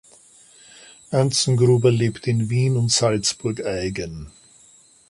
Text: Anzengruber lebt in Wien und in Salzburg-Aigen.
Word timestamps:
Anzengruber 1.11 1.91
lebt 1.91 2.25
in 2.25 2.49
Wien 2.49 2.75
und 2.75 2.85
in 2.85 2.89
Salzburg-Aigen. 2.89 4.31